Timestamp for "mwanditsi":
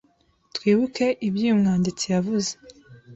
1.59-2.05